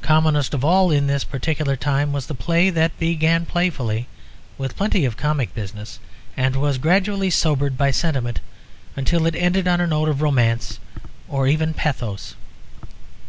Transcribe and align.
Commonest 0.00 0.54
of 0.54 0.64
all 0.64 0.92
in 0.92 1.08
this 1.08 1.24
particular 1.24 1.74
time 1.74 2.12
was 2.12 2.26
the 2.28 2.36
play 2.36 2.70
that 2.70 2.96
began 3.00 3.44
playfully, 3.44 4.06
with 4.56 4.76
plenty 4.76 5.04
of 5.04 5.16
comic 5.16 5.52
business, 5.56 5.98
and 6.36 6.54
was 6.54 6.78
gradually 6.78 7.30
sobered 7.30 7.76
by 7.76 7.90
sentiment 7.90 8.38
until 8.94 9.26
it 9.26 9.34
ended 9.34 9.66
on 9.66 9.80
a 9.80 9.88
note 9.88 10.08
of 10.08 10.22
romance 10.22 10.78
or 11.28 11.48
even 11.48 11.70
of 11.70 11.76
pathos. 11.76 12.36